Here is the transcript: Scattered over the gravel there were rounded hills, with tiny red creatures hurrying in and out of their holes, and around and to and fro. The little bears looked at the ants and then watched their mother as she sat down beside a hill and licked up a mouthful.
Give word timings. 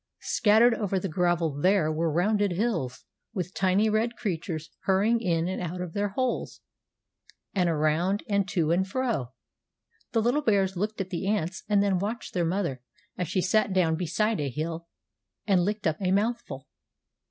Scattered 0.23 0.73
over 0.73 0.97
the 0.99 1.07
gravel 1.07 1.51
there 1.53 1.91
were 1.91 2.11
rounded 2.11 2.53
hills, 2.53 3.05
with 3.35 3.53
tiny 3.53 3.87
red 3.87 4.15
creatures 4.15 4.71
hurrying 4.85 5.21
in 5.21 5.47
and 5.47 5.61
out 5.61 5.79
of 5.79 5.93
their 5.93 6.09
holes, 6.09 6.61
and 7.53 7.69
around 7.69 8.23
and 8.27 8.47
to 8.49 8.71
and 8.71 8.87
fro. 8.87 9.27
The 10.13 10.21
little 10.23 10.41
bears 10.41 10.75
looked 10.75 10.99
at 11.01 11.11
the 11.11 11.27
ants 11.27 11.61
and 11.69 11.83
then 11.83 11.99
watched 11.99 12.33
their 12.33 12.45
mother 12.45 12.81
as 13.15 13.27
she 13.27 13.41
sat 13.41 13.73
down 13.73 13.95
beside 13.95 14.39
a 14.39 14.49
hill 14.49 14.87
and 15.45 15.61
licked 15.63 15.85
up 15.85 16.01
a 16.01 16.09
mouthful. 16.11 16.65